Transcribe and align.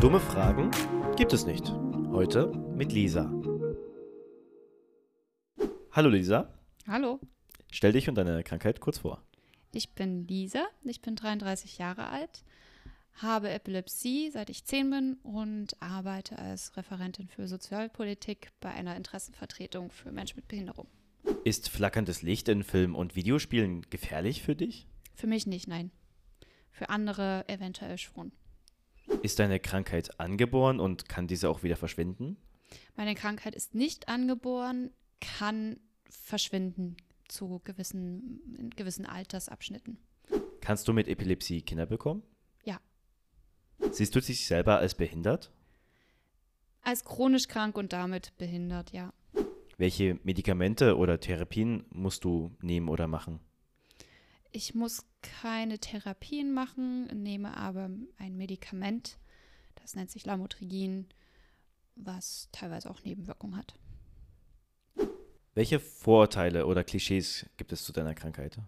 Dumme 0.00 0.20
Fragen 0.20 0.70
gibt 1.16 1.32
es 1.32 1.44
nicht. 1.44 1.68
Heute 2.10 2.46
mit 2.76 2.92
Lisa. 2.92 3.32
Hallo 5.90 6.08
Lisa, 6.08 6.54
Hallo, 6.86 7.18
stell 7.72 7.92
dich 7.92 8.08
und 8.08 8.14
deine 8.14 8.44
Krankheit 8.44 8.80
kurz 8.80 8.98
vor. 8.98 9.22
ich 9.72 9.94
bin 9.94 10.26
Lisa, 10.28 10.64
ich 10.84 11.00
bin 11.02 11.16
33 11.16 11.78
Jahre 11.78 12.08
alt, 12.08 12.44
habe 13.14 13.50
Epilepsie, 13.50 14.30
seit 14.30 14.50
ich 14.50 14.64
10 14.64 14.90
bin 14.90 15.14
und 15.24 15.80
arbeite 15.82 16.38
als 16.38 16.76
Referentin 16.76 17.26
für 17.28 17.48
Sozialpolitik 17.48 18.50
bei 18.60 18.70
einer 18.70 18.94
Interessenvertretung 18.96 19.90
für 19.90 20.12
Menschen 20.12 20.36
mit 20.36 20.46
Behinderung. 20.46 20.86
Ist 21.42 21.68
flackerndes 21.68 22.22
Licht 22.22 22.48
in 22.48 22.62
Film- 22.62 22.94
und 22.94 23.16
Videospielen 23.16 23.82
gefährlich 23.90 24.42
für 24.42 24.54
dich? 24.54 24.86
Für 25.14 25.26
mich 25.26 25.46
nicht, 25.46 25.66
nein. 25.66 25.90
Für 26.70 26.90
andere 26.90 27.44
eventuell 27.48 27.98
schon. 27.98 28.30
Ist 29.22 29.38
deine 29.38 29.58
Krankheit 29.60 30.20
angeboren 30.20 30.80
und 30.80 31.08
kann 31.08 31.26
diese 31.26 31.48
auch 31.48 31.62
wieder 31.62 31.76
verschwinden? 31.76 32.36
Meine 32.96 33.14
Krankheit 33.14 33.54
ist 33.54 33.74
nicht 33.74 34.08
angeboren, 34.08 34.90
kann 35.20 35.80
verschwinden 36.10 36.96
zu 37.28 37.60
gewissen, 37.64 38.40
in 38.58 38.70
gewissen 38.70 39.06
Altersabschnitten. 39.06 39.98
Kannst 40.60 40.88
du 40.88 40.92
mit 40.92 41.08
Epilepsie 41.08 41.62
Kinder 41.62 41.86
bekommen? 41.86 42.22
Ja. 42.64 42.80
Siehst 43.90 44.14
du 44.14 44.20
dich 44.20 44.46
selber 44.46 44.78
als 44.78 44.94
behindert? 44.94 45.52
Als 46.82 47.04
chronisch 47.04 47.48
krank 47.48 47.76
und 47.76 47.92
damit 47.92 48.36
behindert, 48.38 48.92
ja. 48.92 49.12
Welche 49.76 50.18
Medikamente 50.24 50.96
oder 50.96 51.20
Therapien 51.20 51.84
musst 51.90 52.24
du 52.24 52.56
nehmen 52.60 52.88
oder 52.88 53.06
machen? 53.06 53.40
Ich 54.58 54.74
muss 54.74 55.06
keine 55.22 55.78
Therapien 55.78 56.52
machen, 56.52 57.06
nehme 57.22 57.56
aber 57.56 57.90
ein 58.16 58.36
Medikament, 58.36 59.16
das 59.76 59.94
nennt 59.94 60.10
sich 60.10 60.26
Lamotrigin, 60.26 61.06
was 61.94 62.48
teilweise 62.50 62.90
auch 62.90 63.04
Nebenwirkungen 63.04 63.56
hat. 63.56 63.78
Welche 65.54 65.78
Vorurteile 65.78 66.66
oder 66.66 66.82
Klischees 66.82 67.46
gibt 67.56 67.70
es 67.70 67.84
zu 67.84 67.92
deiner 67.92 68.16
Krankheit? 68.16 68.58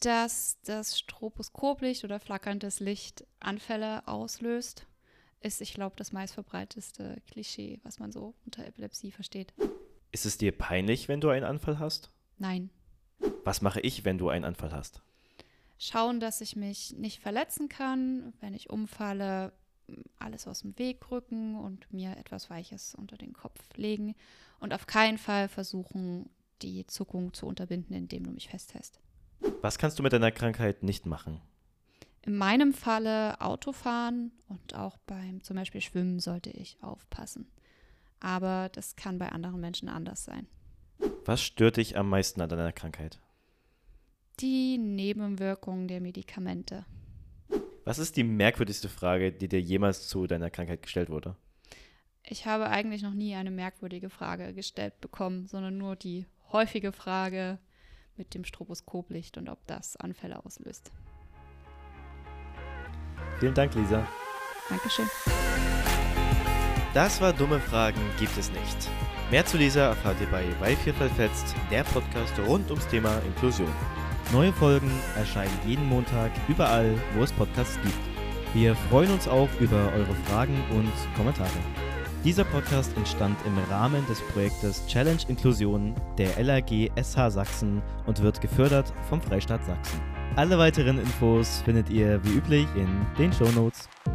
Dass 0.00 0.58
das 0.64 0.98
Stroboskoplicht 0.98 2.02
oder 2.02 2.18
flackerndes 2.18 2.80
Licht 2.80 3.26
Anfälle 3.38 4.08
auslöst, 4.08 4.86
ist, 5.40 5.60
ich 5.60 5.74
glaube, 5.74 5.96
das 5.96 6.12
meistverbreiteste 6.12 7.20
Klischee, 7.26 7.80
was 7.82 7.98
man 7.98 8.12
so 8.12 8.34
unter 8.46 8.64
Epilepsie 8.64 9.10
versteht. 9.10 9.52
Ist 10.10 10.24
es 10.24 10.38
dir 10.38 10.56
peinlich, 10.56 11.08
wenn 11.08 11.20
du 11.20 11.28
einen 11.28 11.44
Anfall 11.44 11.78
hast? 11.78 12.10
Nein. 12.38 12.70
Was 13.44 13.62
mache 13.62 13.80
ich, 13.80 14.04
wenn 14.04 14.18
du 14.18 14.28
einen 14.28 14.44
Anfall 14.44 14.72
hast? 14.72 15.02
Schauen, 15.78 16.20
dass 16.20 16.40
ich 16.40 16.54
mich 16.54 16.94
nicht 16.96 17.20
verletzen 17.20 17.68
kann, 17.68 18.32
wenn 18.40 18.54
ich 18.54 18.70
umfalle, 18.70 19.52
alles 20.18 20.46
aus 20.46 20.60
dem 20.60 20.78
Weg 20.78 21.10
rücken 21.10 21.56
und 21.56 21.92
mir 21.92 22.16
etwas 22.16 22.50
Weiches 22.50 22.94
unter 22.94 23.16
den 23.16 23.32
Kopf 23.32 23.60
legen 23.76 24.14
und 24.60 24.72
auf 24.72 24.86
keinen 24.86 25.18
Fall 25.18 25.48
versuchen, 25.48 26.30
die 26.62 26.86
Zuckung 26.86 27.34
zu 27.34 27.46
unterbinden, 27.46 27.96
indem 27.96 28.24
du 28.24 28.30
mich 28.30 28.48
festhältst. 28.48 29.00
Was 29.60 29.78
kannst 29.78 29.98
du 29.98 30.02
mit 30.02 30.12
deiner 30.12 30.30
Krankheit 30.30 30.82
nicht 30.82 31.06
machen? 31.06 31.40
In 32.24 32.36
meinem 32.36 32.72
Falle 32.72 33.40
Autofahren 33.40 34.30
und 34.48 34.76
auch 34.76 34.96
beim 35.06 35.42
zum 35.42 35.56
Beispiel 35.56 35.80
Schwimmen 35.80 36.20
sollte 36.20 36.50
ich 36.50 36.78
aufpassen. 36.80 37.50
Aber 38.20 38.68
das 38.72 38.94
kann 38.94 39.18
bei 39.18 39.30
anderen 39.30 39.60
Menschen 39.60 39.88
anders 39.88 40.24
sein. 40.24 40.46
Was 41.24 41.42
stört 41.42 41.76
dich 41.76 41.96
am 41.96 42.08
meisten 42.08 42.40
an 42.40 42.48
deiner 42.48 42.72
Krankheit? 42.72 43.20
Die 44.40 44.78
Nebenwirkungen 44.78 45.88
der 45.88 46.00
Medikamente. 46.00 46.84
Was 47.84 47.98
ist 47.98 48.16
die 48.16 48.24
merkwürdigste 48.24 48.88
Frage, 48.88 49.32
die 49.32 49.48
dir 49.48 49.60
jemals 49.60 50.08
zu 50.08 50.26
deiner 50.26 50.50
Krankheit 50.50 50.82
gestellt 50.82 51.10
wurde? 51.10 51.36
Ich 52.24 52.46
habe 52.46 52.68
eigentlich 52.68 53.02
noch 53.02 53.14
nie 53.14 53.34
eine 53.34 53.50
merkwürdige 53.50 54.08
Frage 54.08 54.54
gestellt 54.54 55.00
bekommen, 55.00 55.46
sondern 55.46 55.78
nur 55.78 55.96
die 55.96 56.26
häufige 56.52 56.92
Frage 56.92 57.58
mit 58.16 58.34
dem 58.34 58.44
Stroboskoplicht 58.44 59.38
und 59.38 59.48
ob 59.48 59.66
das 59.66 59.96
Anfälle 59.96 60.44
auslöst. 60.44 60.92
Vielen 63.40 63.54
Dank, 63.54 63.74
Lisa. 63.74 64.06
Dankeschön. 64.68 65.06
Das 66.94 67.20
war 67.20 67.32
Dumme 67.32 67.58
Fragen 67.58 68.00
gibt 68.18 68.36
es 68.36 68.50
nicht. 68.52 68.88
Mehr 69.32 69.46
zu 69.46 69.56
Lisa 69.56 69.86
erfahrt 69.86 70.20
ihr 70.20 70.26
bei 70.26 70.44
Weil 70.60 70.76
verfetzt, 70.76 71.56
der 71.70 71.84
Podcast 71.84 72.34
rund 72.46 72.68
ums 72.68 72.86
Thema 72.88 73.16
Inklusion. 73.24 73.72
Neue 74.30 74.52
Folgen 74.52 74.90
erscheinen 75.16 75.58
jeden 75.66 75.88
Montag 75.88 76.30
überall, 76.48 76.94
wo 77.16 77.22
es 77.22 77.32
Podcasts 77.32 77.78
gibt. 77.82 77.96
Wir 78.52 78.74
freuen 78.90 79.10
uns 79.10 79.26
auch 79.26 79.48
über 79.58 79.90
eure 79.96 80.14
Fragen 80.26 80.62
und 80.76 80.92
Kommentare. 81.16 81.48
Dieser 82.22 82.44
Podcast 82.44 82.94
entstand 82.98 83.38
im 83.46 83.56
Rahmen 83.70 84.06
des 84.06 84.20
Projektes 84.20 84.86
Challenge 84.86 85.22
Inklusion 85.28 85.94
der 86.18 86.38
LAG 86.44 86.90
SH 87.02 87.30
Sachsen 87.30 87.80
und 88.04 88.20
wird 88.20 88.38
gefördert 88.42 88.92
vom 89.08 89.22
Freistaat 89.22 89.64
Sachsen. 89.64 89.98
Alle 90.36 90.58
weiteren 90.58 90.98
Infos 90.98 91.62
findet 91.64 91.88
ihr 91.88 92.22
wie 92.22 92.36
üblich 92.36 92.66
in 92.76 93.06
den 93.18 93.32
Shownotes. 93.32 93.88
Notes. 94.04 94.11